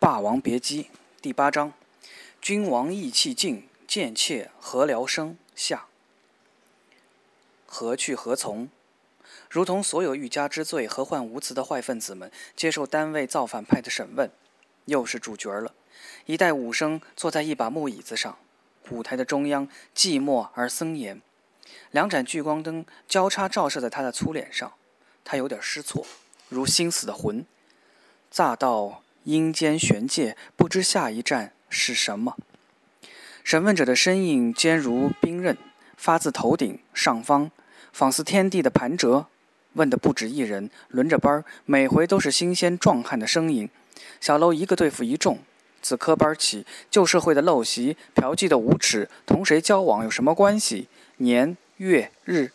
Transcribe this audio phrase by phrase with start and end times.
[0.00, 0.84] 霸王别姬》
[1.20, 1.74] 第八章：
[2.40, 5.36] 君王意气尽，贱妾何聊生？
[5.54, 5.88] 下。
[7.66, 8.70] 何去何从？
[9.50, 14.30] 如同所有欲加之罪、何患无辞的坏分子们接受单位造反派的审问，
[14.86, 15.74] 又是主角了。
[16.24, 18.38] 一代武生坐在一把木椅子上，
[18.88, 21.20] 舞台的中央寂寞而森严，
[21.90, 24.72] 两盏聚光灯交叉照射在他的粗脸上，
[25.22, 26.06] 他有点失措，
[26.48, 27.44] 如心死的魂。
[28.30, 32.36] 乍到阴间玄界，不知下一站是什么。
[33.44, 35.56] 审问者的身影坚如冰刃，
[35.96, 37.52] 发自头顶上方，
[37.92, 39.26] 仿似天地的盘折。
[39.74, 43.70] 问的不止一人，轮着班，每回都是新鲜壮汉的声音。
[44.20, 45.38] 小楼一个对付一众。
[45.80, 50.88] 自科班起，旧社会的陋习、嫖妓的无耻，同谁交往有什么关系？
[51.18, 52.50] 年月日，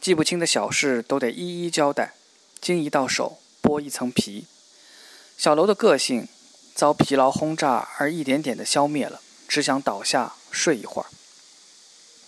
[0.00, 2.14] 记不清的小事都得一一交代。
[2.60, 4.46] 经一到手，剥一层皮。
[5.36, 6.28] 小楼的个性
[6.74, 11.06] 遭疲劳轰炸而一点点的消灭了，只想倒下睡一会儿。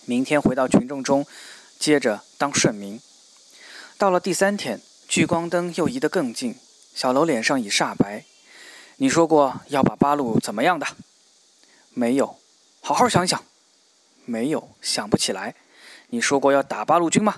[0.05, 1.25] 明天回到群众中，
[1.79, 2.99] 接着当顺民。
[3.97, 6.55] 到了第三天，聚光灯又移得更近，
[6.93, 8.25] 小楼脸上已煞白。
[8.97, 10.85] 你说过要把八路怎么样的？
[11.93, 12.37] 没有，
[12.81, 13.43] 好好想想。
[14.25, 15.55] 没有，想不起来。
[16.09, 17.37] 你说过要打八路军吗？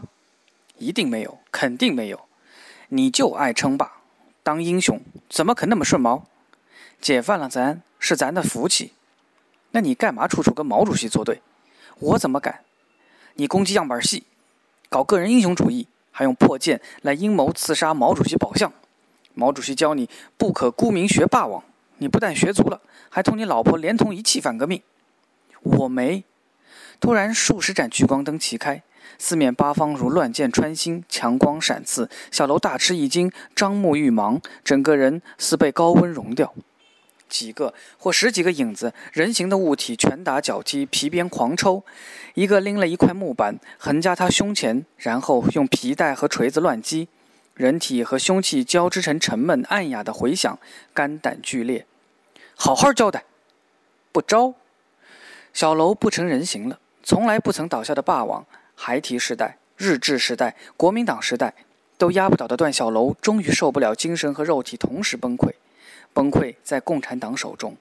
[0.77, 2.27] 一定没有，肯定没有。
[2.89, 3.98] 你就爱称霸，
[4.49, 6.25] 当英雄，怎么肯那么顺毛？
[6.99, 8.93] 解放了咱是咱的福气。
[9.69, 11.43] 那你干嘛处处跟毛主席作对？
[11.99, 12.61] 我怎么敢？
[13.35, 14.23] 你攻击样板戏，
[14.89, 15.87] 搞个人英雄主义。
[16.11, 18.73] 还用破剑来阴谋刺杀毛主席宝相，
[19.35, 21.63] 毛主席教你不可沽名学霸王，
[21.99, 24.81] 你不但学足了，还同你老婆连同一气反革命。
[25.61, 26.23] 我没。
[26.99, 28.81] 突然，数十盏聚光灯齐开，
[29.17, 32.09] 四面八方如乱箭穿心，强光闪刺。
[32.31, 36.53] 小楼大吃一惊，张目欲盲，整个人似被高温融掉。
[37.27, 41.83] 几个或十几个影子，人形的物体拳打脚踢，皮鞭狂抽。
[42.33, 47.07] 一个拎了一块木板，横加他胸前，然后用皮带和锤子乱击。
[47.53, 50.57] 人体和凶器交织成沉闷暗哑的回响，
[50.93, 51.85] 肝胆俱裂。
[52.55, 53.25] 好好交代，
[54.11, 54.55] 不招。
[55.53, 58.45] 小楼不成人形了，从来不曾倒下的霸王，
[58.81, 61.53] 孩提时代、日治时代、国民党时代，
[61.97, 65.51] 都压不倒的段小楼，终于受不了精神和肉体同时崩溃。
[66.13, 67.75] 崩溃在共产党手中，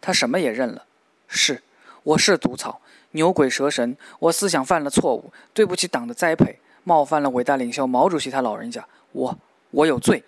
[0.00, 0.86] 他什么也认了。
[1.26, 1.64] 是，
[2.04, 9.36] 我是毒草，牛鬼蛇神，我思想犯了错误，对不起党的栽培，冒犯了伟大领袖毛主席他老人家，我
[9.72, 10.22] 我有罪，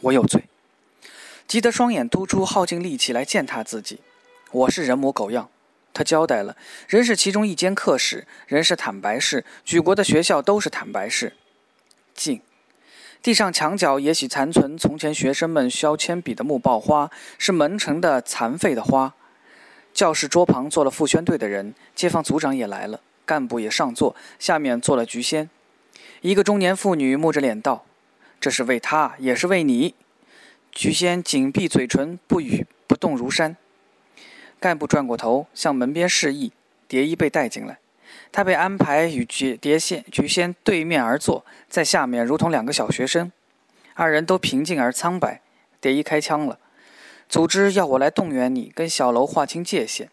[0.00, 0.44] 我有罪。
[1.46, 4.00] 急得双眼突出，耗尽力气来践踏自己。
[4.52, 5.50] 我是人模狗样。
[5.96, 6.54] 他交代了，
[6.86, 11.32] 人是其中一间课室，人是坦白室，举国的学校都是坦白室。
[12.14, 12.42] 静。
[13.22, 19.14] 地上墙角也许残存从前学生们削铅笔的木爆花，是门城的残废的花。
[19.94, 25.48] 教室桌旁坐了复宣队的人，街坊组长也来了，干部也上座，下面坐了菊仙。
[26.20, 27.86] 一个中年妇女木着脸道
[28.38, 29.94] ：“这是为他，也是为你。”
[30.70, 33.56] 菊仙紧闭嘴唇，不语，不动如山。
[34.66, 36.50] 干部转过头向门边示意，
[36.88, 37.78] 蝶衣被带进来。
[38.32, 43.30] 他被安排与菊蝶仙、菊仙对面而坐，在下面如同两个小学生。
[43.94, 45.40] 二人都平静而苍白。
[45.80, 46.58] 蝶衣开枪了。
[47.28, 50.10] 组织要我来动员你，跟小楼划清界限。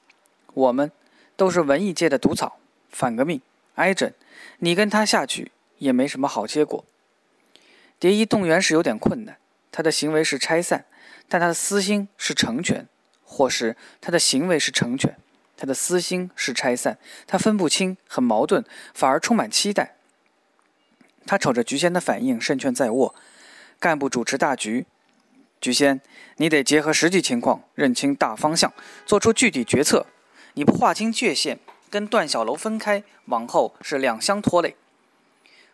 [0.53, 0.91] 我们
[1.35, 2.59] 都是文艺界的毒草，
[2.91, 3.41] 反革命，
[3.73, 4.13] 挨整。
[4.59, 6.85] 你跟他下去也没什么好结果。
[7.97, 9.37] 蝶衣动员是有点困难，
[9.71, 10.85] 他的行为是拆散，
[11.27, 12.87] 但他的私心是成全，
[13.33, 15.17] 或是他的行为是成全。
[15.57, 18.63] 他的私心是拆散，他分不清，很矛盾，
[18.93, 19.95] 反而充满期待。
[21.25, 23.15] 他瞅着菊仙的反应，胜券在握。
[23.79, 24.85] 干部主持大局，
[25.59, 26.01] 菊仙，
[26.37, 28.73] 你得结合实际情况，认清大方向，
[29.05, 30.05] 做出具体决策。
[30.53, 34.75] 你不划清界限，跟段小楼分开，往后是两相拖累。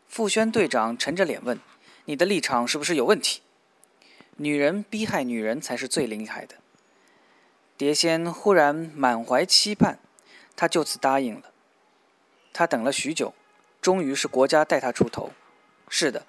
[0.07, 1.59] 傅轩队长沉着脸问
[2.05, 3.41] ：“你的立场是不是有问题？”
[4.37, 6.55] 女人逼害女人才是最厉害的。
[7.79, 9.99] 蝶仙忽然满怀期盼，
[10.57, 11.43] 他就此答应了。
[12.51, 13.33] 他等了许久，
[13.79, 15.31] 终于是国家带他出头。
[15.87, 16.25] 是的，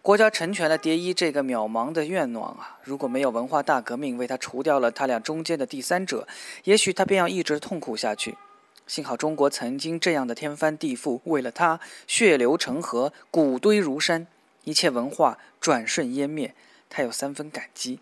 [0.00, 2.78] 国家成全了蝶衣这个渺茫的愿望啊！
[2.82, 6.26] 如果没有文化大革命为他除掉了他俩中间的第三者，
[6.64, 8.38] 也许他便要一直痛苦下去。
[8.86, 14.26] 幸好中国曾经这样的天翻地覆，为了他血流成河，骨堆如山，
[14.62, 16.54] 一切文化转瞬湮灭，
[16.88, 18.00] 他有三分感激。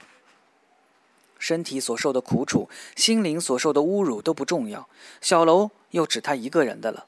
[1.42, 4.88] 身体所受的苦楚，心灵所受的侮辱都不重要。
[5.20, 7.06] 小楼又只他一个人的了。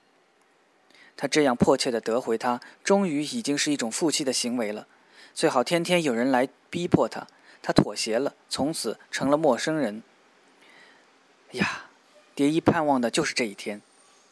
[1.17, 4.89] 他这样迫切的得回他，终于已经是一种负气的行为了。
[5.33, 7.29] 最好天天有人来逼迫他，
[7.63, 10.03] 他妥协了，从此成了陌生人。
[11.53, 11.85] 呀，
[12.35, 13.81] 蝶衣盼望的就是这一天。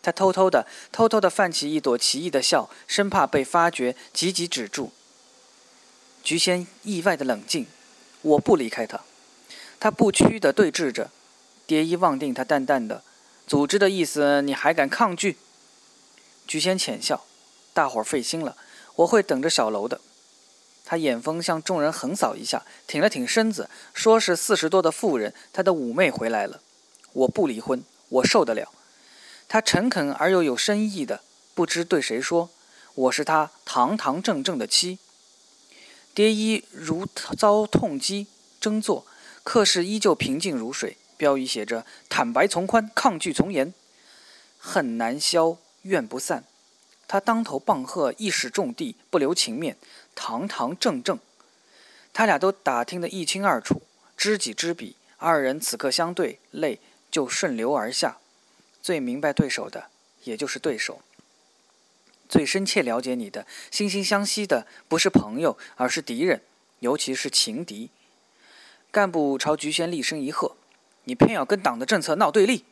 [0.02, 4.90] 他偷偷的、偷偷的泛起一朵奇异的笑，生怕被发觉，急急止住。
[6.25, 7.66] 菊仙意外的冷静，
[8.22, 9.02] 我不离开他。
[9.82, 11.11] 他不屈的对峙着，
[11.67, 13.02] 蝶衣望定他，淡淡的，
[13.49, 15.38] 组织的意思，你还敢抗拒？
[16.46, 17.25] 菊仙浅笑，
[17.75, 18.56] 大伙儿费心了，
[18.94, 20.00] 我会等着小楼的。
[20.84, 26.61] 他眼风向众人横扫一下，挺了挺身子，说是四十多的妇人，他的妩媚回来了。
[27.12, 28.70] 我不离婚，我受得了。
[29.49, 31.23] 他诚恳而又有深意的，
[31.56, 32.50] 不知对谁说
[32.94, 35.00] ：“我是他堂堂正正的妻。”
[36.14, 37.05] 蝶衣如
[37.37, 38.29] 遭痛击，
[38.61, 39.05] 争坐，
[39.43, 40.97] 客室依旧平静如水。
[41.17, 43.73] 标语写着：“坦白从宽，抗拒从严。”
[44.59, 46.44] 恨难消，怨不散。
[47.06, 49.77] 他当头棒喝，一使重地，不留情面，
[50.15, 51.21] 堂堂正正。
[52.12, 53.83] 他俩都打听得一清二楚，
[54.17, 54.97] 知己知彼。
[55.19, 56.81] 二人此刻相对，泪
[57.11, 58.19] 就顺流而下。
[58.83, 59.91] 最明白对手的，
[60.25, 61.03] 也就是对手；
[62.29, 66.43] 最深切了解你的，惺惺相惜的，不是朋友，而是敌人，
[66.81, 67.91] 尤其是情敌。
[68.93, 70.55] 干部朝菊仙厉声一喝
[71.05, 72.67] ：“你偏要跟党的政策闹对立！”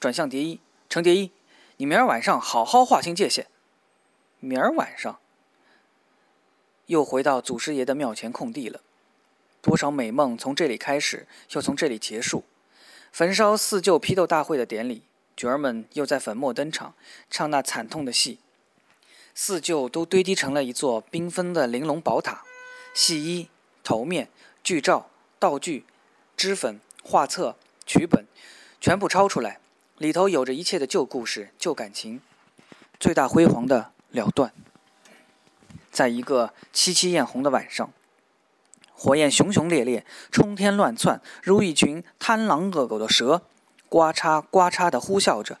[0.00, 0.58] 转向蝶衣
[0.88, 1.30] ：“程蝶衣，
[1.76, 3.46] 你明儿晚上好好划清界限。”
[4.40, 5.20] 明儿晚上，
[6.86, 8.80] 又回到祖师爷的庙前空地了。
[9.60, 12.44] 多少美梦从这里开始，又从这里结束。
[13.12, 15.02] 焚烧四旧批斗大会的典礼。
[15.36, 16.94] 角儿们又在粉墨登场，
[17.30, 18.38] 唱那惨痛的戏。
[19.34, 22.44] 四旧都堆积成了一座缤纷的玲珑宝塔，
[22.94, 23.50] 戏衣、
[23.82, 24.30] 头面、
[24.62, 25.09] 剧照、
[25.40, 25.86] 道具、
[26.36, 27.56] 脂粉、画册、
[27.86, 28.26] 曲本，
[28.78, 29.58] 全部抄出来，
[29.96, 32.20] 里头有着一切的旧故事、旧感情，
[33.00, 34.52] 最大辉煌的了断。
[35.90, 37.90] 在一个凄凄艳红的晚上，
[38.92, 43.40] 火焰熊熊烈烈，冲天乱窜，如一群贪狼恶狗的蛇。
[43.88, 45.58] 呱嚓呱嚓地呼啸着，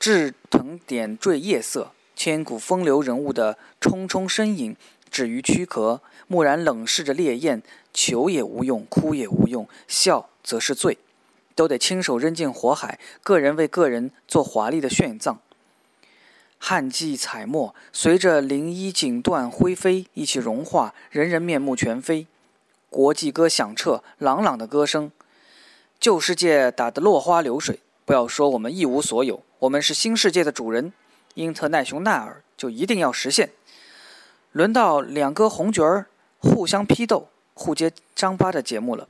[0.00, 4.76] 炙藤点缀夜色，千古风流人物的冲冲身影
[5.10, 7.62] 止于躯壳，蓦然冷视着烈焰，
[7.92, 10.98] 求也无用，哭也无用，笑则是罪，
[11.54, 15.40] 都得亲手扔进火海，个人为个人做华丽的殉葬。
[16.62, 22.26] 汗迹彩墨随着绫衣锦缎灰飞一起融化，人人面目全非。
[22.90, 25.10] 国际歌响彻，朗朗的歌声。
[25.98, 30.92] 旧世界打得落花流水，不要说我们一无所有，我们是新世界的主人。
[31.34, 33.50] 英特奈雄奈尔就一定要实现。
[34.52, 36.06] 轮到两个红角儿
[36.38, 39.06] 互相批斗、互揭伤疤的节目了。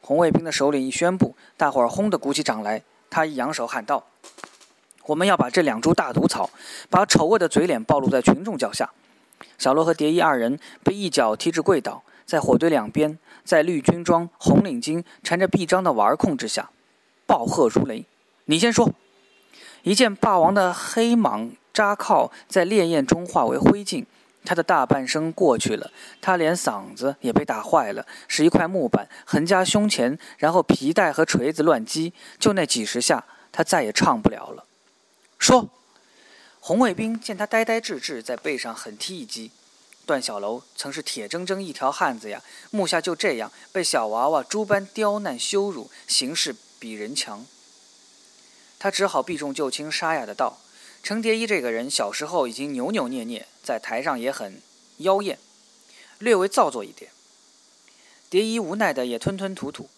[0.00, 2.82] 红卫兵的首领一宣布，大伙儿轰地鼓起掌来。
[3.10, 4.04] 他一扬手喊道
[5.06, 6.48] ：“我们要把这两株大毒草，
[6.88, 8.90] 把丑恶的嘴脸暴露在群众脚下。”
[9.58, 12.02] 小罗和蝶衣二人被一脚踢至跪倒。
[12.24, 16.70] 在火堆两边，在绿军装、红领巾缠着臂章的娃儿控制下，
[17.26, 18.06] 暴喝如雷。
[18.46, 18.90] 你先说。
[19.82, 24.04] 一件霸王的黑蟒扎靠在烈焰中化为灰烬，
[24.44, 25.90] 他的大半生过去了，
[26.20, 34.64] 他连嗓子也被打坏了，是一块木板横夹胸前，然后皮带和锤子乱击，就那几十下，他再也唱不了了。
[35.38, 35.68] 说。
[36.62, 39.50] 红卫兵见他呆呆滞滞，在背上狠踢一击。
[40.04, 47.46] 段小楼曾是铁铮铮一条汉子呀，目下就这样被小娃娃诸般刁难羞辱，形势比人强。
[48.78, 50.58] 他只好避重就轻，沙哑的道
[51.02, 54.60] ：“程蝶衣这个人小时候已经扭扭捏捏，在台上也很
[54.98, 55.38] 妖艳，
[56.18, 57.10] 略微造作一点。”
[58.30, 59.88] 蝶衣无奈的也吞吞吐吐。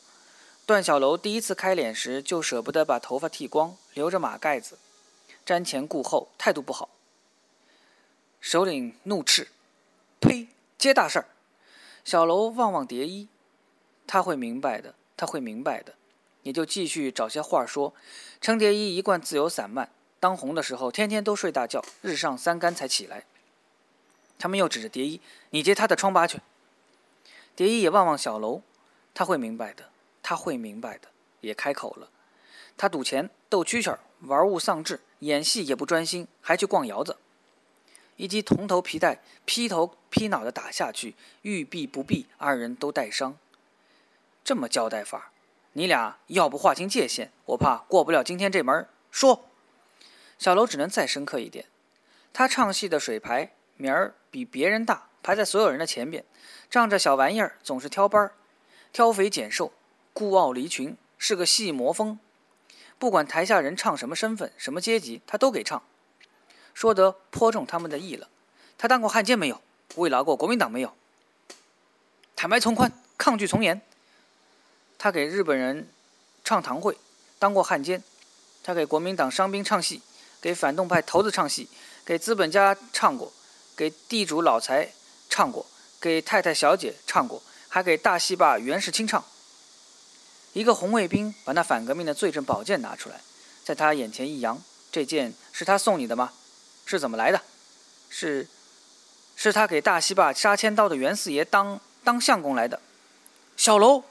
[0.64, 4.78] 段小楼第一次开脸时就舍不得把头发剃光，留着马盖子，
[5.44, 6.88] 瞻前顾后，态度不好。
[8.40, 9.48] 首领怒斥。
[10.20, 10.48] 呸！
[10.78, 11.26] 接大事儿。
[12.04, 13.28] 小楼望望蝶衣，
[14.06, 15.94] 他会明白的，他会明白的。
[16.44, 17.92] 也就继续找些话说。
[18.40, 19.90] 程蝶衣一贯自由散漫，
[20.22, 23.24] 当红的时候天天都睡大觉，日上三竿才起来。
[24.38, 26.38] 他们又指着蝶衣：“你揭他的疮疤去。”
[27.56, 28.62] 蝶衣也望望小楼，
[29.12, 29.90] 他会明白的，
[30.22, 31.08] 他会明白的。
[31.40, 32.08] 也开口了。
[32.76, 37.16] 他赌钱、斗蛐蛐、玩物丧志，演戏也不专心，还去逛窑子。
[38.14, 43.36] 一记铜头皮带劈头劈脑的打下去，欲避不避，二人都带伤。
[44.44, 45.32] 这么交代法，
[45.72, 48.86] 你俩要不划清界限，我怕过不了今天这门。
[49.10, 49.46] 说，
[50.42, 51.66] 小楼只能再深刻一点。
[52.32, 56.24] 他唱戏的水牌名儿比别人大，排在所有人的前边。
[56.68, 58.32] 仗着小玩意儿，总是挑班儿，
[58.92, 59.72] 挑肥拣瘦，
[60.12, 62.18] 孤傲离群，是个戏魔风。
[62.98, 65.80] 不管台下人唱什么身份、什么阶级，他都给唱。
[66.74, 68.28] 说得颇中他们的意了。
[68.76, 69.62] 他当过汉奸没有？
[69.94, 70.92] 慰劳过国民党没有？
[72.34, 73.80] 坦白从宽，抗拒从严。
[74.98, 75.88] 他给日本人
[76.42, 76.98] 唱堂会，
[77.38, 78.02] 当过汉奸。
[78.64, 80.00] 他给国民党伤兵唱戏，
[80.42, 81.68] 给反动派头子唱戏，
[82.04, 83.32] 给资本家唱过，
[83.76, 84.92] 给地主老财
[85.30, 85.64] 唱过，
[86.00, 89.24] 给太太小姐唱过，还给大戏霸袁世清唱。
[90.52, 93.20] 一个红卫兵把那反革命的罪证宝剑拿出来，
[93.64, 96.32] 在他眼前一扬：“这剑是他送你的吗？
[96.84, 97.40] 是怎么来的？
[98.10, 98.48] 是，
[99.36, 102.80] 是他给大戏霸杀千刀的袁四爷当当相公来的。”
[103.56, 104.02] 小楼。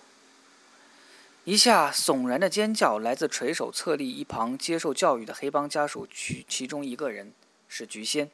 [1.51, 7.34] 一下悚然的尖叫来自垂手侧立一旁接受教育的黑帮家属，其其中一个人
[7.67, 8.31] 是菊仙。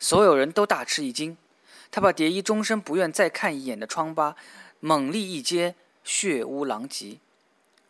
[0.00, 1.36] 所有人都大吃一惊。
[1.92, 4.34] 他把蝶衣终身不愿再看一眼的疮疤
[4.80, 7.18] 猛力一揭，血污狼藉。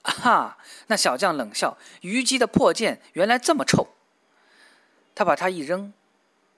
[0.03, 0.59] 啊哈！
[0.89, 3.89] 那小将冷笑：“虞姬的破剑原来这么臭。”
[5.17, 5.95] 他把它一扔，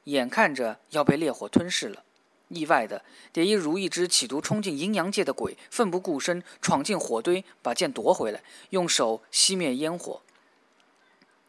[0.05, 2.03] 眼看着要被烈火吞噬了。
[2.55, 10.21] 意外的，蝶衣如一只企图冲进阴阳界的鬼，奋不顾身闯进火堆，把剑夺回来，用手熄灭烟火。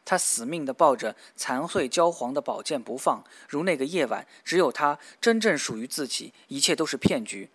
[0.05, 7.49] 他死命地抱着残碎焦黄的宝剑不放，如那个夜晚，只有他真正属于自己，一切都是骗局。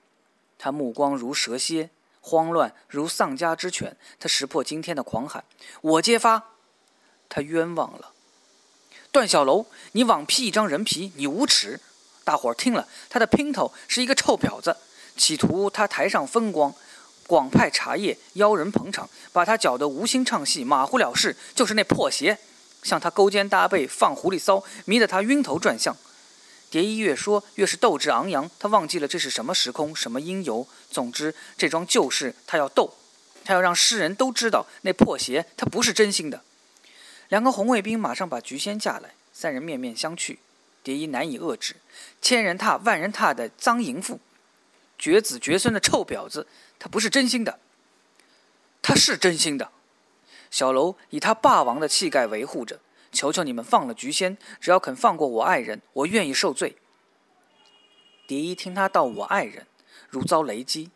[0.59, 1.91] 他目光如蛇蝎，
[2.21, 3.97] 慌乱如丧家之犬。
[4.19, 5.45] 他识破惊天的狂喊
[5.83, 6.55] ：“我揭发！”
[7.29, 8.13] 他冤枉了，
[9.13, 11.81] 段小楼，你枉披一张人皮，你无耻！
[12.29, 14.77] 大伙儿听了，他的姘头是一个臭婊子，
[15.17, 16.75] 企图他台上风光，
[17.27, 21.35] 广派茶叶邀人捧场，把他搅得无心唱戏，马虎了事。
[21.55, 22.37] 就是那破鞋，
[22.83, 25.97] 向他勾肩搭背，放狐狸骚，迷得他晕头转向。
[26.69, 30.69] 蝶衣越说越是斗志昂扬，他忘记了这是什么时空，什么因由。
[30.91, 32.93] 总之，这桩旧事他要斗，
[33.43, 36.43] 他要让世人都知道那破鞋他不是真心的。
[37.31, 40.37] 两个红卫兵马上把菊仙架来，三人面面相觑。
[40.89, 41.77] 蝶衣难以遏制，
[42.23, 44.21] 千人踏万人踏的脏淫妇，
[44.99, 46.47] 绝子绝孙的臭婊子，
[46.79, 47.59] 他不是真心的，
[48.81, 49.71] 他是真心的。
[50.51, 52.81] 小楼以他霸王的气概维护着，
[53.13, 56.79] 求求你们放了菊仙，只要肯放过我爱人，我愿意受罪。
[58.27, 59.67] 蝶衣听他道我爱人，
[60.09, 60.91] 如遭雷击，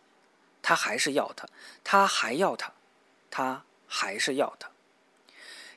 [0.62, 1.46] 他还是要他，
[1.84, 2.72] 他还要他，
[3.30, 4.70] 他还是要他。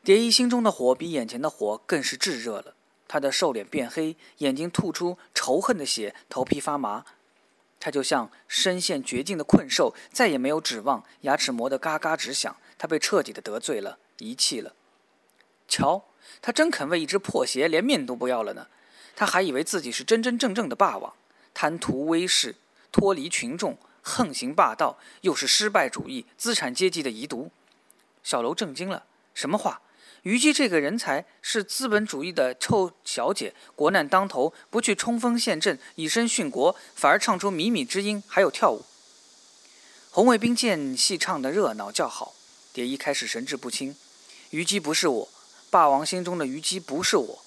[0.06, 2.75] 蝶衣心中的火比眼前的火更是炙热了。
[3.08, 7.06] 他的瘦脸变黑，眼睛吐出仇恨的血，头皮发麻。
[7.80, 12.56] 他就像深陷绝境的困兽，再也没有指望，牙齿磨得嘎嘎直响。
[12.78, 14.74] 他被彻底的得罪了，遗弃了。
[15.68, 16.06] 瞧，
[16.42, 18.68] 他真肯为一只破鞋连命都不要了呢。
[19.16, 21.14] 他还以为自己是真真正正的霸王，
[21.54, 22.56] 贪图威势，
[22.92, 27.52] 脱离群众，横行霸道，又是失败主义、资产阶级的遗毒。
[28.24, 29.82] 小楼震惊了，什么话？
[30.26, 38.84] 虞姬这个人才是资本主义的臭小姐，国难当头，不去冲锋陷阵，以身殉国，反而唱出靡靡之音，还有跳舞。
[40.10, 42.34] 红卫兵见戏唱得热闹叫好，
[42.74, 43.96] 蝶衣开始神志不清。
[44.50, 45.30] 虞姬不是我，
[45.70, 47.40] 霸王心中的虞姬不是我。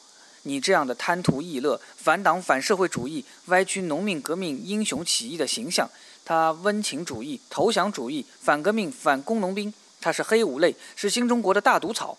[0.43, 5.91] 你这样的贪图逸乐、反党反社会主义、歪曲农民革命英雄起义的形象，
[6.25, 12.17] 他温情主义、投降主义、反革命、反工农兵，他是黑五类，是新中国的大毒草。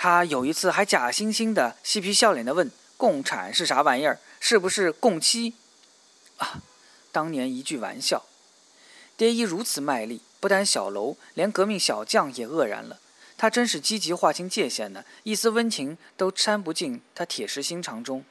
[0.00, 4.20] 他有一次还假惺惺的嬉皮笑脸的问：“共产是啥玩意儿？
[4.38, 5.54] 是不是共妻？”
[6.38, 6.62] 啊，
[7.10, 8.24] 当年一句玩笑。
[9.16, 13.00] 蝶衣如此卖力，不但小楼，连革命小将也愕然了。
[13.36, 18.24] 他真是积极划清界限呢，一丝温情都掺不进他铁石心肠中。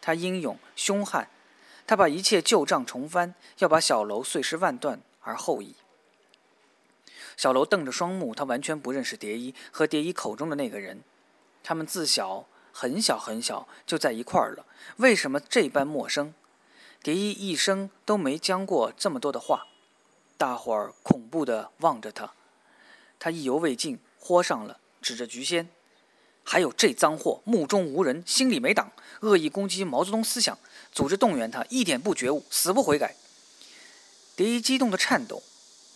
[0.00, 1.28] 他英勇凶悍，
[1.86, 5.76] 他把一切旧账重翻，要把小楼碎尸万段而后已。
[7.36, 11.02] 小楼瞪着双目，他完全不认识蝶衣和蝶衣口中的那个人。
[11.62, 16.34] 他们自小很小很小就在一块儿了，为什么这般陌生？
[17.02, 19.66] 蝶衣一生都没讲过这么多的话。
[20.36, 22.32] 大伙儿恐怖地望着他，
[23.18, 25.68] 他意犹未尽，豁上了，指着菊仙
[26.42, 30.58] ：“还有这脏货，目中无人，心里没党，恶意攻击毛泽东思想，
[30.92, 33.14] 组织动员他，一点不觉悟，死不悔改。”
[34.34, 35.42] 蝶衣激动的颤抖，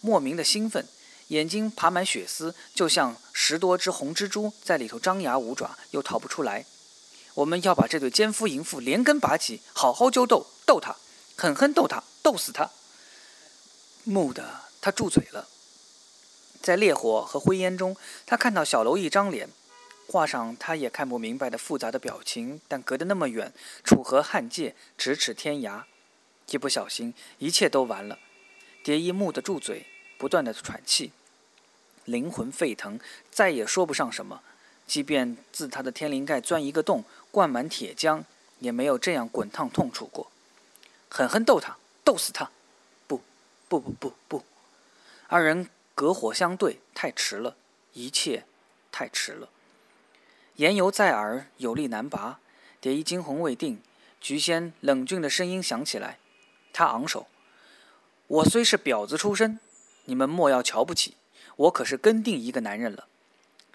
[0.01, 0.87] 莫名的兴奋。
[1.29, 6.65] 眼睛爬满血丝，就像十多只红蜘蛛在里头张牙舞爪，又逃不出来。
[7.35, 10.97] 我们要把这对奸夫淫妇连根拔起，好好揪斗，斗他，
[11.37, 12.71] 狠狠斗他，斗死他。
[14.05, 15.49] 木的，他住嘴了。
[16.61, 19.51] 在烈火和灰烟中，他看到小楼一张脸，
[20.09, 23.53] 画上他也看不明白的复杂的表情，但隔得那么远，
[23.85, 25.85] 楚河汉界，咫尺天涯，
[26.51, 28.19] 一不小心，一切都完了。
[28.83, 29.87] 蝶衣木的住嘴，
[30.19, 31.13] 不断的喘气。
[32.09, 32.99] 灵魂沸腾，
[33.31, 34.41] 再也说不上什么。
[34.87, 38.23] 即便自他的天灵盖钻一个洞，灌满铁浆，
[38.59, 40.31] 也没有这样滚烫痛楚过。
[41.11, 42.51] 狠狠斗他，斗死他！
[43.07, 43.21] 不，
[43.69, 44.45] 不不不不！
[45.27, 47.55] 二人隔火相对，太迟了，
[47.93, 48.45] 一切
[48.91, 49.51] 太迟了。
[50.57, 52.41] 言犹在耳，有力难拔。
[52.81, 53.83] 蝶衣惊魂未定，
[54.21, 56.19] 菊仙冷峻的声音响起来。
[56.73, 57.27] 他昂首
[58.27, 59.61] ：“我虽是婊子出身，
[60.05, 61.15] 你们莫要瞧不起。
[61.59, 63.09] 我可是跟定一个男人了，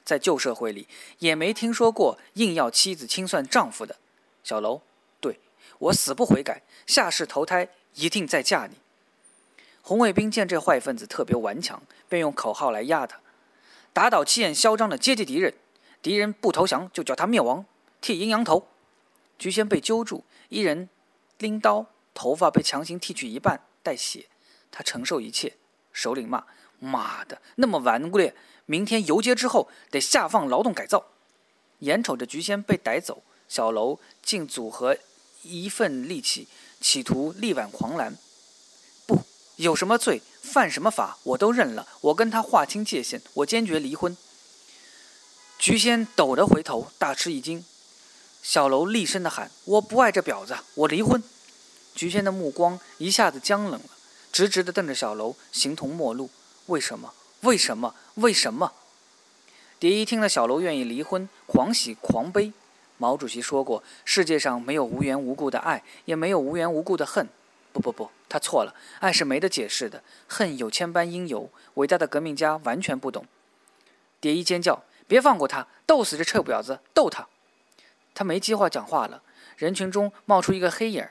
[0.05, 0.87] 在旧社会里
[1.19, 3.97] 也没听说过硬要妻子清算丈夫的。
[4.43, 4.81] 小楼，
[5.19, 5.39] 对
[5.79, 8.77] 我死不悔改，下世投胎一定再嫁你。”
[9.83, 13.19] 红卫兵见这坏分子特别顽强，便用口号来压他：
[13.91, 15.53] 打倒气焰嚣张的阶级敌人，
[16.01, 17.65] 敌人不投降就叫他灭亡，
[17.99, 18.67] 剃阴阳头。
[19.37, 20.87] 菊仙被揪住，一人
[21.39, 24.27] 拎刀，头发被强行剃去一半，带血。
[24.71, 25.57] 他承受一切。
[25.91, 26.45] 首领骂
[26.83, 28.35] ：“妈的，那么顽劣！
[28.65, 31.05] 明天游街之后得下放劳动改造。”
[31.79, 34.97] 眼瞅着菊仙被逮走，小楼竟组合
[35.41, 36.47] 一份力气，
[36.79, 38.15] 企图力挽狂澜。
[39.05, 39.23] 不，
[39.57, 41.87] 有什么罪，犯什么法，我都认了。
[42.01, 44.15] 我跟他划清界限，我坚决离婚。
[45.59, 47.65] 菊仙抖着回头，大吃一惊。
[48.41, 51.21] 小楼厉声的喊：“我不爱这婊子，我离婚！”
[51.93, 53.89] 菊仙的目光一下子僵冷了，
[54.31, 56.29] 直直的瞪着小楼，形同陌路。
[56.67, 57.13] 为什么？
[57.41, 57.93] 为什么？
[58.15, 58.73] 为什么？
[59.79, 62.53] 蝶衣听了小楼愿意离婚，狂喜狂悲。
[62.97, 67.27] 毛主席说过：“世界上没有无缘无故的爱，也没有无缘无故的恨。”
[67.73, 68.73] 不不不，他错了。
[68.99, 71.49] 爱是没得解释的，恨有千般因由。
[71.73, 73.25] 伟大的革命家完全不懂。
[74.21, 75.67] 蝶衣尖叫：“别放过他！
[75.85, 76.79] 斗死这臭婊子！
[76.93, 77.27] 斗他！”
[78.15, 79.21] 他没计划讲话了，
[79.57, 81.05] 人群中冒出一个黑影。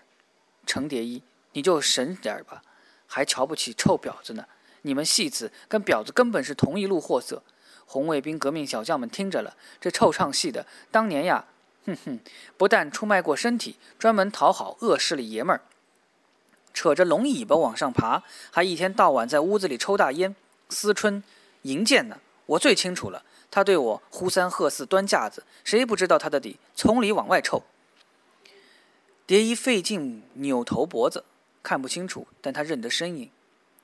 [0.65, 2.63] 程蝶衣，你就省点吧，
[3.07, 4.47] 还瞧不起臭婊子呢？
[4.83, 7.43] 你们戏子跟婊子根本是同一路货色。
[7.87, 11.45] 红卫兵革命小将们听着了，这臭唱戏的，当年呀，
[11.85, 12.21] 哼哼，
[12.57, 15.61] 不但出卖过身体，专门讨好恶势力爷们儿，
[16.73, 20.35] 扯着龙尾巴往上爬，还一天到晚在屋子里抽大烟、
[20.71, 21.23] 思春、
[21.63, 22.19] 淫贱呢。
[22.47, 23.25] 我最清楚了。
[23.51, 26.59] 他对我呼三喝四端架子，谁不知道他的底？
[26.75, 27.63] 从里往外臭。
[29.27, 31.25] 蝶衣费劲扭头脖子，
[31.63, 33.31] 看不清楚，但他认得身影，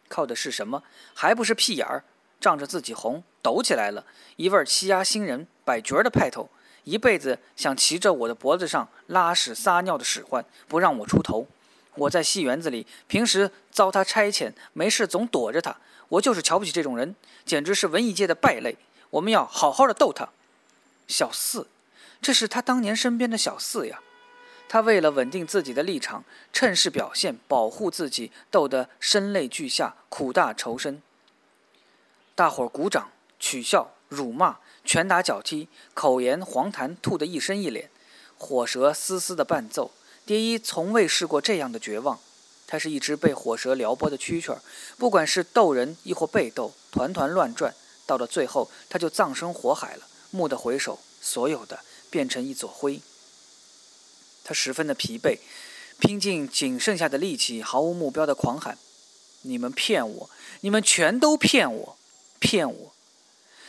[0.08, 0.82] 靠的是什么？
[1.14, 2.04] 还不是屁眼儿，
[2.40, 4.04] 仗着自己红，抖起来了，
[4.36, 6.48] 一味欺压新人、摆角的派头，
[6.84, 11.46] 一辈子想骑着我的脖子上拉屎撒尿的使唤，不让我出头。
[11.94, 15.76] 我在戏园子里，平时遭他差遣，没事总躲着他。
[16.08, 18.76] 我就是瞧不起这种人，简直是文艺界的败类。
[19.10, 20.28] 我们要好好的逗他，
[21.06, 21.66] 小四，
[22.22, 24.00] 这是他当年身边的小四呀。
[24.68, 31.02] 他为了稳定自己的立场，趁势表现，保护自己，斗得声泪俱下，苦大仇深。
[32.34, 37.90] 大伙儿鼓掌、取笑、辱骂、拳打脚踢，口言黄痰吐得一身一脸，
[38.36, 39.90] 火舌丝丝的伴奏。
[40.26, 42.20] 蝶衣从未试过这样的绝望。
[42.66, 44.60] 他是一只被火舌撩拨的蛐蛐儿，
[44.98, 47.74] 不管是斗人亦或被斗，团团乱转。
[48.04, 50.06] 到了最后，他就葬身火海了。
[50.32, 53.00] 蓦地回首，所有的变成一撮灰。
[54.48, 55.36] 他十分的疲惫，
[55.98, 58.78] 拼尽仅剩下的力气，毫无目标的狂喊
[59.44, 60.30] ：“你们骗我！
[60.62, 61.98] 你们全都骗我！
[62.38, 62.94] 骗我！”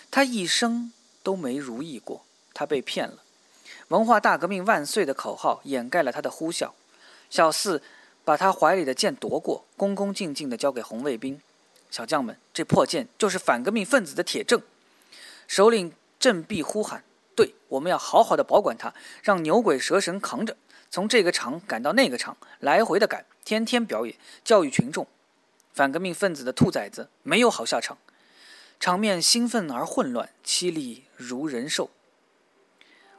[0.09, 3.23] 他一生都没如意过，他被骗了。
[3.89, 6.71] 文化大革命万岁的口号掩盖了他的呼啸。
[7.29, 7.83] 小四
[8.23, 11.41] 把他怀里的剑夺过，恭恭敬敬地交给红卫兵。
[11.91, 14.61] 小将们，这破剑就是反革命分子的铁证。
[15.45, 17.03] 首领振臂呼喊
[17.35, 20.55] ：“对，我们要好好的保管它，让牛鬼蛇神扛着，
[20.91, 25.07] 从这个场赶到那个场，来回的赶，天天表演，教育群众。
[25.73, 27.97] 反革命分子的兔崽子没有好下场。”
[28.79, 31.89] 场面兴奋而混乱，凄厉如人兽。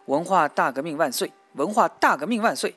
[0.06, 1.32] 文化大革命万岁！
[1.52, 2.76] 文化大革命万岁！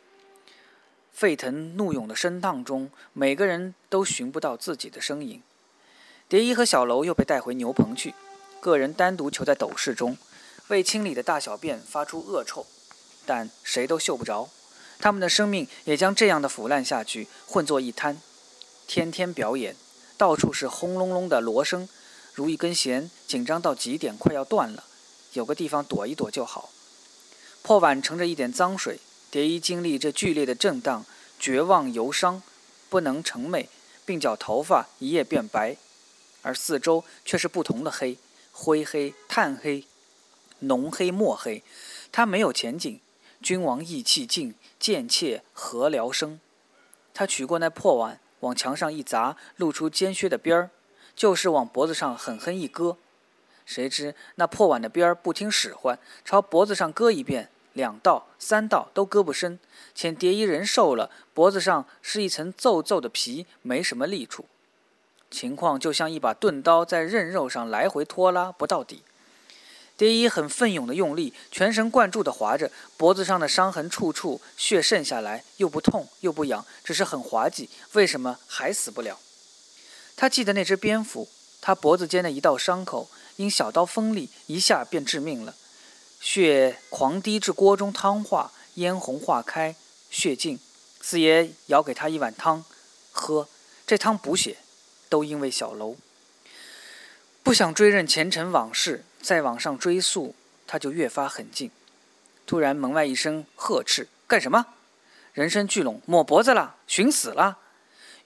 [1.14, 5.42] 沸腾怒涌的声浪中，每个人都寻不到自己的身影。
[6.28, 8.14] 蝶衣和小楼又被带回牛棚去，
[8.60, 10.18] 个人单独囚在斗室中，
[10.68, 12.66] 未清理的大小便发出恶臭，
[13.26, 14.50] 但谁都嗅不着。
[15.04, 18.22] 他们的生命也将这样的腐烂下去，混作一滩。
[18.88, 19.76] 天天表演，
[20.18, 21.90] 到处是轰隆隆的锣声，
[22.34, 24.86] 如一根弦，紧张到极点，快要断了。
[25.34, 26.70] 有个地方躲一躲就好。
[27.62, 31.06] 破碗盛着一点脏水，蝶衣经历这剧烈的震荡，
[31.38, 32.42] 绝望忧伤，
[32.88, 33.68] 不能成美，
[34.08, 35.76] 鬓角头发一夜变白。
[36.44, 38.18] 而四周却是不同的黑，
[38.54, 39.84] 灰黑、炭黑、
[40.60, 41.62] 浓黑、墨黑，
[42.10, 43.02] 他没有前景。
[43.44, 46.40] 君王意气尽，贱妾何聊生？
[47.14, 50.70] 他取过那破碗，往墙上一砸，露出尖削的边儿，
[51.14, 52.96] 就是往脖子上狠狠一割。
[53.66, 59.60] 谁知那破碗的边儿不听使唤，朝脖子上割一遍，两道、三道都割不深。
[59.94, 64.46] 且蝶衣人瘦了，脖子上是一层皱皱的皮，没什么利处。
[65.30, 69.04] 情况就像一把钝刀在刃肉上来回拖拉，不到底。
[69.96, 77.70] 蝶衣很奋勇的用力，全神贯注的划着，脖子上的伤痕处处血渗下来，又不痛又不痒，只是很滑稽。
[77.94, 79.20] 为什么还死不了？
[80.16, 81.28] 他记得那只蝙蝠，
[81.62, 85.56] 他脖子间的一道伤口，因小刀锋利，一下便致命了。
[86.20, 89.76] 血狂滴至锅中，汤化，嫣红化开，
[90.10, 90.60] 血尽。
[91.02, 92.64] 四爷舀给他一碗汤，
[93.12, 93.48] 喝，
[93.86, 94.58] 这汤补血，
[95.10, 95.98] 都因为小楼。
[97.44, 99.04] 不想追认前尘往事。
[99.22, 100.36] 再往上追溯，
[100.68, 101.72] 他就越发狠劲。
[102.46, 104.66] 突然，门外一声呵斥：“干什么？”
[105.32, 107.58] 人声聚拢：“抹脖子了，寻死了！”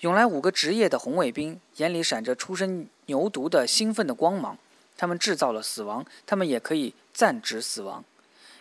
[0.01, 4.57] 涌来五个职业的红卫兵，眼里闪着初生牛犊的兴奋的光芒。
[4.97, 8.03] 他们制造了死亡，他们也可以暂止死亡。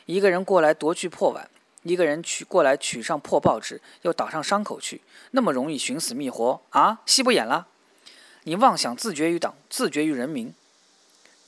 [0.05, 1.49] 一个人过来夺去破碗，
[1.85, 5.01] 一个人取过来取上破报纸，又打上伤口去。
[5.31, 7.01] 那么容易寻死觅活啊？
[7.07, 7.67] 戏不演了！
[8.49, 10.55] 你妄想自绝于党，自绝于人民。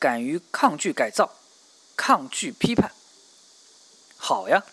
[0.00, 1.30] 敢于抗拒改造，
[1.96, 2.90] 抗拒批判。
[4.16, 4.64] 好呀！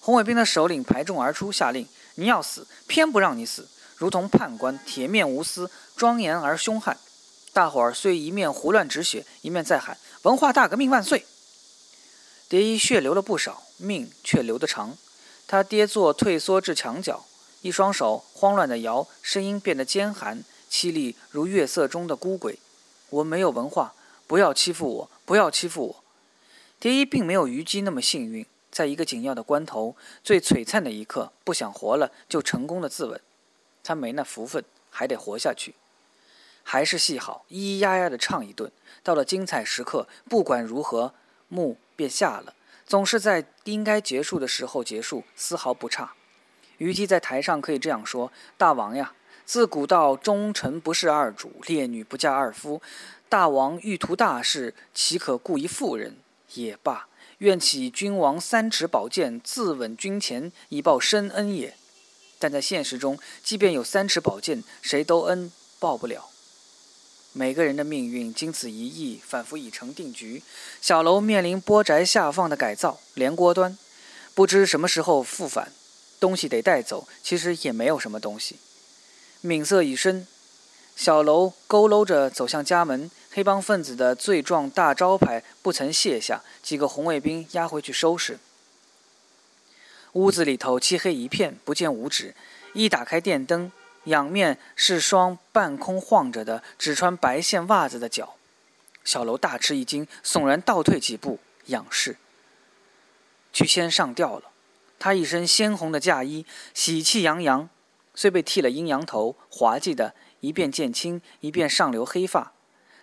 [0.00, 6.98] 红卫兵的首领排众而出，下令：“你要死，偏不让你死！”如同判官，铁面无私，庄严而凶悍。
[7.52, 11.24] 大伙儿虽一面胡乱止血，一面在喊：“文化大革命万岁！”
[12.50, 14.98] 蝶衣血流了不少，命却流得长。
[15.46, 17.24] 他跌坐退缩至墙角，
[17.60, 22.58] 一双手慌乱地摇，声音变得尖寒凄厉，如月色中的孤鬼
[23.10, 23.94] ：“我没有文化。”
[24.26, 25.10] 不要欺负我！
[25.24, 26.04] 不要欺负我！
[26.78, 33.18] 蝶衣并没有虞姬那么幸运，在一个紧要的关头、最璀璨的一刻，不想活了就成功的自刎。
[33.82, 35.74] 他没那福分，还得活下去。
[36.62, 38.70] 还是戏好，咿咿呀呀的唱一顿。
[39.02, 41.12] 到了精彩时刻，不管如何，
[41.48, 42.54] 幕便下了，
[42.86, 46.12] 总是在应该结束的时候结束，丝毫不差。
[46.78, 49.12] 虞姬在台上可以这样说：“大王呀，
[49.52, 52.80] 自古道忠臣不事二主，烈女不嫁二夫。”
[53.28, 56.18] 大王欲图大事，岂可顾一妇人？
[56.54, 57.08] 也罢，
[57.38, 61.74] 愿起君王三尺宝剑，自刎君前，以报深恩也。
[62.38, 66.28] 但在现实中，即便有三尺宝剑，谁都恩报不了。
[67.32, 70.44] 每个人的命运经此一役，仿佛已成定局。
[70.80, 73.76] 小楼面临波宅下放的改造，连锅端，
[74.32, 75.72] 不知什么时候复返。
[76.20, 78.54] 东西得带走，其实也没有什么东西。
[79.40, 80.26] 敏色已深。
[80.96, 88.38] 小楼佝偻着走向家门，黑帮分子的罪状大招牌不曾卸下，几个红卫兵押回去收拾。
[90.12, 92.34] 屋子里头漆黑一片，不见五指。
[92.74, 93.72] 一打开电灯，
[94.04, 98.34] 仰面是双半空晃着的、只穿白线袜子的脚。
[99.04, 102.16] 小楼大吃一惊，悚然倒退几步，仰视。
[103.52, 104.50] 去仙上吊了，
[104.98, 107.68] 她一身鲜红的嫁衣，喜气洋洋，
[108.14, 110.14] 虽被剃了阴阳头，滑稽的。
[110.40, 112.54] 一边渐青，一边上流黑发，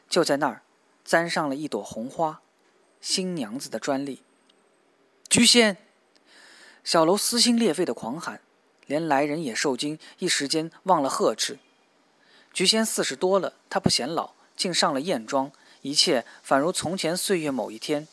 [0.09, 0.63] 就在那儿，
[1.05, 2.41] 簪上了一朵红花，
[2.99, 4.23] 新娘子的专利。
[5.29, 5.77] 菊仙，
[6.83, 8.41] 小楼撕心裂肺的狂喊，
[8.87, 11.59] 连来人也受惊，一时间忘了呵斥。
[12.51, 15.51] 菊仙四十多了，她不显老，竟上了艳妆，
[15.83, 18.07] 一切反如从前岁月某一天。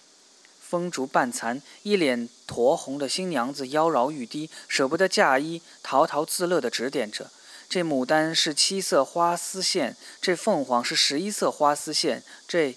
[0.60, 7.30] 风烛半残，一脸酡红的新娘子妖娆欲滴，舍不得嫁衣，陶陶自乐地指点着。
[7.68, 12.22] 这牡丹是七色花丝线，这凤凰是十一色花丝线。
[12.46, 12.76] 这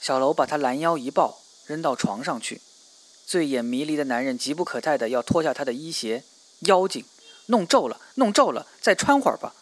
[0.00, 2.60] 小楼把他拦腰一抱，扔到床上去。
[3.26, 6.22] 醉眼迷离的男人急不可待地要脱下他的衣鞋，
[6.60, 7.04] 妖精，
[7.46, 9.54] 弄皱了，弄皱了，再穿会儿吧。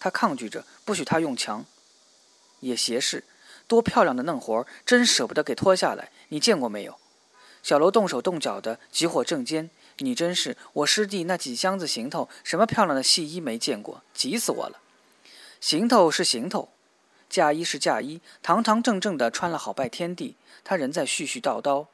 [0.00, 1.64] 他抗拒着，不许他用强。
[2.60, 3.24] 也斜视，
[3.68, 6.10] 多漂亮的嫩活儿，真舍不得给脱下来。
[6.30, 6.98] 你见过没有？
[7.64, 9.70] 小楼动手动脚的，急火正煎。
[9.98, 14.80] 你真是我师弟那几箱子行头，什么漂亮的戏衣没见过，急死我了。
[15.62, 16.68] 行头是行头，
[17.30, 21.86] 嫁衣是嫁衣，堂堂正正的穿了好拜天地，他仍在絮絮叨叨，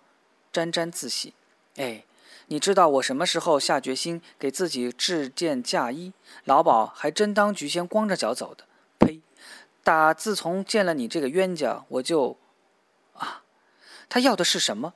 [0.53, 1.35] 沾沾自喜。
[1.77, 2.03] 哎，
[2.49, 6.13] 你知道我什么时候下决心给自己制件嫁衣？
[6.45, 8.65] 老鸨还真当菊仙光着脚走的。
[8.99, 9.21] 呸！
[9.85, 12.37] 打自从见了你这个冤家，我就……
[13.15, 13.43] 啊，
[14.09, 14.95] 他要的是什么？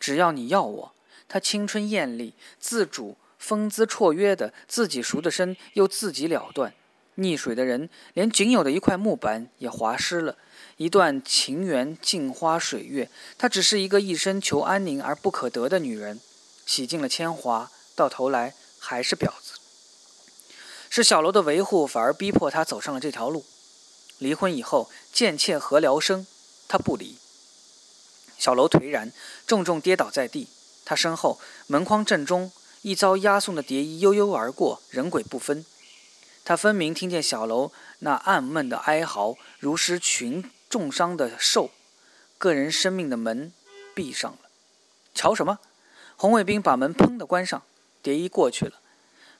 [0.00, 0.92] 只要你要我。
[1.28, 6.74] 她青春艳丽，自主风姿绰约的，自己赎的身又自己了断。
[7.16, 10.36] 溺水的人连仅有的一块木板也划湿了，
[10.78, 13.10] 一段情缘镜花水月。
[13.36, 16.18] 她只是一个一生求安宁而不可得的女人，
[16.64, 19.58] 洗尽了铅华，到头来还是婊子。
[20.88, 23.44] 是小楼的维护，反而逼迫她走上了这条路。
[24.18, 26.26] 离婚以后，贱妾何聊生？
[26.66, 27.16] 她不离。
[28.40, 29.12] 小楼颓然，
[29.46, 30.48] 重重跌倒在地。
[30.86, 32.50] 他身后门框正中，
[32.80, 35.64] 一遭押送的蝶衣悠悠而过，人鬼不分。
[36.42, 41.70] 他分明听见小楼那暗闷的哀嚎，如失群重伤的兽。
[42.38, 43.52] 个人生命的门
[43.94, 44.38] 闭上了。
[45.14, 45.58] 瞧什么？
[46.16, 47.62] 红卫兵把门砰的关上。
[48.02, 48.80] 蝶衣过去了。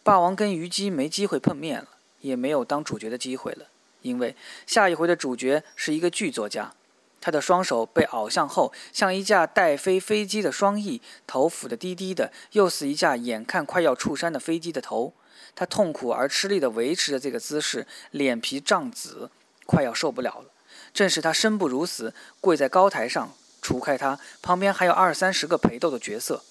[0.02, 1.88] 霸王跟虞姬没机会碰面了，
[2.20, 3.68] 也没有当主角的机会了，
[4.02, 4.36] 因为
[4.66, 6.74] 下一回的主角是一个剧作家。
[7.20, 15.12] 他的双手被拗向后，像一架待飞飞机的双翼，头俯得低低的，又似一架眼看快要触山的飞机的头。
[15.54, 19.30] 他痛苦而吃力地维持着这个姿势，脸皮涨紫，
[19.66, 20.46] 快要受不了了。
[20.94, 26.42] 正是他生不如死，跪在高台上，除开他，旁边还有二三十个陪斗的角色。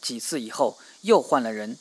[0.00, 1.76] 几次以后，又换了人。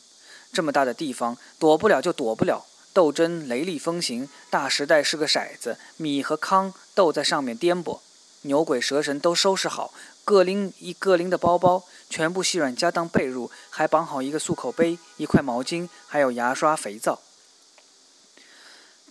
[0.51, 2.65] 这么大的地方，躲不了就躲不了。
[2.93, 7.99] 斗争雷厉风行，大时代是个骰子，米和糠斗在上面颠簸。
[8.43, 17.21] 牛鬼蛇神都收拾好，各拎一各拎的包包，全部细软夹当被褥，还绑好一个漱口杯、一块毛巾，还有牙刷、肥皂，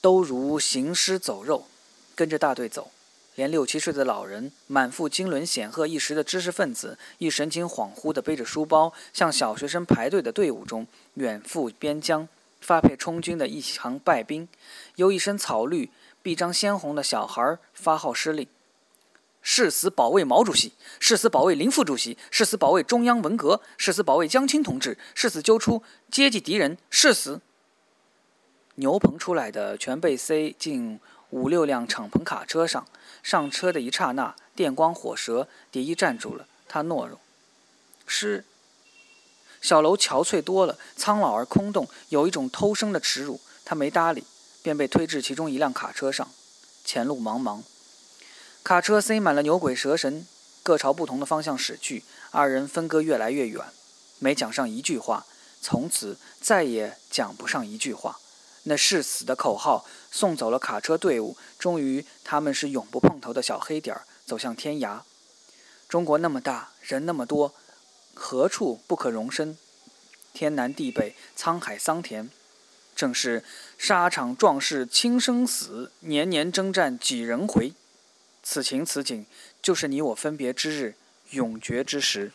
[0.00, 1.66] 都如行尸走肉，
[2.14, 2.90] 跟着大队走。
[3.34, 12.28] 连六七岁的老人、满腹经纶显赫一时的知识分子，亦神情恍惚地背着书包，向小学生排队的队伍中远赴边疆，
[12.60, 14.46] 发配充军的一行败兵，
[14.96, 15.90] 由一身草绿、
[16.22, 18.46] 臂章鲜红的小孩发号施令。
[19.42, 27.40] 誓死保卫毛主席，誓死保卫林副主席，誓死保卫中央文革，誓死保卫江青同志，誓死揪出阶级敌人，誓死。
[28.76, 30.98] 牛棚出来的全被塞进
[31.30, 32.86] 五六辆敞篷卡车上。
[33.22, 36.46] 上车的一刹那，电光火舌，蝶衣站住了。
[36.66, 37.20] 他懦弱。
[38.06, 38.44] 是。
[39.60, 43.40] 小楼憔悴多了，苍老而空洞，有一种偷生的耻辱。
[43.64, 44.24] 他没搭理，
[44.62, 46.28] 便被推至其中一辆卡车上。
[46.84, 47.62] 前路茫茫。
[48.64, 50.24] 卡车塞满了牛鬼蛇神，
[50.62, 52.04] 各朝不同的方向驶去。
[52.30, 53.66] 二人分割越来越远，
[54.20, 55.26] 没讲上一句话，
[55.60, 58.20] 从此再也讲不上一句话。
[58.62, 65.00] 那誓死的口号送走了卡车队伍，终于他们是永不碰头的小黑点儿，走向天涯。
[65.88, 67.52] 中国那么大，人那么多，
[68.14, 69.58] 何处不可容身？
[70.32, 72.30] 天南地北，沧海桑田，
[72.94, 73.44] 正是
[73.76, 77.74] 沙场壮士轻生死，年年征战几人回。
[78.42, 79.24] 此情此景，
[79.62, 80.94] 就是你我分别之日，
[81.30, 82.32] 永绝之时。